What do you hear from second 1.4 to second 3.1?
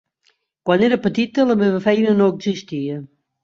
la meva feina no existia.